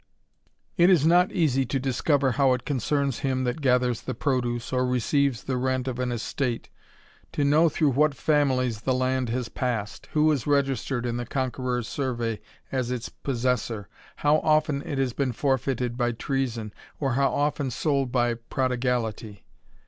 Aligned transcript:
It 0.77 0.89
is 0.89 1.05
not 1.05 1.31
easy 1.31 1.63
to 1.67 1.79
discover 1.79 2.31
how 2.31 2.53
it 2.53 2.65
concerns 2.65 3.19
him 3.19 3.43
that 3.43 3.61
gathers 3.61 4.01
the 4.01 4.15
produce, 4.15 4.73
or 4.73 4.83
receives 4.83 5.43
the 5.43 5.57
rent 5.57 5.87
of 5.87 5.99
an 5.99 6.11
estate, 6.11 6.69
to 7.33 7.43
know 7.43 7.69
through 7.69 7.91
what 7.91 8.15
families 8.15 8.81
the 8.81 8.95
land 8.95 9.29
has 9.29 9.47
passed, 9.47 10.07
who 10.13 10.31
is 10.31 10.47
registered 10.47 11.05
in 11.05 11.17
the 11.17 11.25
Conqueror's 11.27 11.87
survey 11.87 12.39
as 12.71 12.89
its 12.89 13.09
possessor, 13.09 13.89
how 14.15 14.37
often 14.37 14.81
it 14.87 14.97
has 14.97 15.13
been 15.13 15.33
forfeited 15.33 15.97
by 15.97 16.13
treason, 16.13 16.73
or 16.99 17.13
how 17.13 17.31
often 17.31 17.69
sold 17.69 18.11
by 18.11 18.33
prodigality. 18.33 19.43